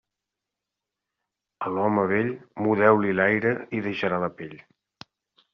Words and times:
A 1.67 1.73
l'home 1.75 2.07
vell, 2.13 2.33
mudeu-li 2.67 3.15
l'aire 3.21 3.55
i 3.61 3.69
hi 3.81 3.85
deixarà 3.89 4.23
la 4.25 4.35
pell. 4.41 4.61